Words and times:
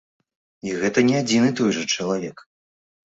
І 0.69 0.71
гэта 0.83 1.03
не 1.09 1.15
адзін 1.23 1.45
і 1.49 1.51
той 1.59 1.69
жа 1.75 1.83
чалавек. 1.99 2.37